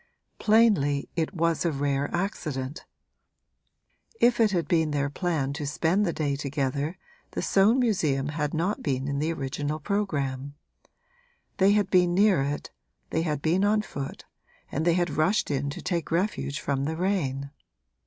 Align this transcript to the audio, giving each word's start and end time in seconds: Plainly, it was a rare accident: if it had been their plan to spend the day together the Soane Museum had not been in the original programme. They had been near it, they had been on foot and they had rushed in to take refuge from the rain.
Plainly, 0.39 1.09
it 1.15 1.35
was 1.35 1.63
a 1.63 1.71
rare 1.71 2.09
accident: 2.11 2.85
if 4.19 4.39
it 4.39 4.49
had 4.49 4.67
been 4.67 4.89
their 4.89 5.11
plan 5.11 5.53
to 5.53 5.67
spend 5.67 6.07
the 6.07 6.11
day 6.11 6.35
together 6.35 6.97
the 7.33 7.43
Soane 7.43 7.77
Museum 7.79 8.29
had 8.29 8.51
not 8.51 8.81
been 8.81 9.07
in 9.07 9.19
the 9.19 9.31
original 9.31 9.79
programme. 9.79 10.55
They 11.57 11.73
had 11.73 11.91
been 11.91 12.15
near 12.15 12.41
it, 12.41 12.71
they 13.11 13.21
had 13.21 13.43
been 13.43 13.63
on 13.63 13.83
foot 13.83 14.25
and 14.71 14.85
they 14.85 14.95
had 14.95 15.11
rushed 15.11 15.51
in 15.51 15.69
to 15.69 15.83
take 15.83 16.09
refuge 16.09 16.59
from 16.59 16.85
the 16.85 16.95
rain. 16.97 17.51